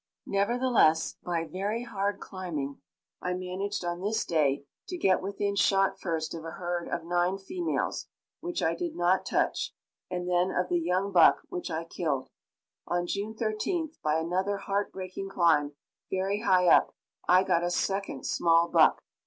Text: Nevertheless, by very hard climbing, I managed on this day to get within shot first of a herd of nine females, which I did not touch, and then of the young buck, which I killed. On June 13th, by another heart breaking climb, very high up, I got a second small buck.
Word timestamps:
Nevertheless, 0.25 1.17
by 1.23 1.43
very 1.45 1.83
hard 1.83 2.19
climbing, 2.19 2.81
I 3.21 3.35
managed 3.35 3.85
on 3.85 4.01
this 4.01 4.25
day 4.25 4.65
to 4.87 4.97
get 4.97 5.21
within 5.21 5.55
shot 5.55 5.99
first 5.99 6.33
of 6.33 6.43
a 6.43 6.53
herd 6.53 6.89
of 6.89 7.05
nine 7.05 7.37
females, 7.37 8.07
which 8.39 8.63
I 8.63 8.73
did 8.73 8.95
not 8.95 9.27
touch, 9.27 9.75
and 10.09 10.27
then 10.27 10.49
of 10.49 10.69
the 10.69 10.79
young 10.79 11.11
buck, 11.11 11.43
which 11.49 11.69
I 11.69 11.83
killed. 11.83 12.31
On 12.87 13.05
June 13.05 13.35
13th, 13.35 14.01
by 14.01 14.17
another 14.19 14.57
heart 14.57 14.91
breaking 14.91 15.29
climb, 15.29 15.73
very 16.09 16.41
high 16.41 16.65
up, 16.67 16.95
I 17.29 17.43
got 17.43 17.61
a 17.63 17.69
second 17.69 18.25
small 18.25 18.69
buck. 18.69 19.03